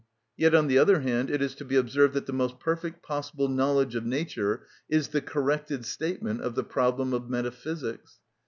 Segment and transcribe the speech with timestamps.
[0.35, 3.47] Yet, on the other hand, it is to be observed that the most perfect possible
[3.47, 8.17] knowledge of nature is the corrected statement of the problem of metaphysics.